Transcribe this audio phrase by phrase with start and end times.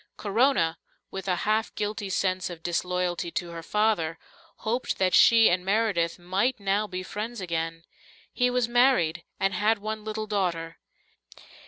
[0.17, 0.79] Corona,
[1.11, 4.17] with a half guilty sense of disloyalty to her father,
[4.65, 7.83] hoped that she and Meredith might now be friends again.
[8.33, 10.79] He was married, and had one little daughter.